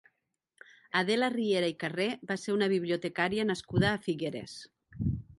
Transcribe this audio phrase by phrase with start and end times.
[0.99, 4.57] Adela Riera i Carré va ser una bibliotecària nascuda a Figueres.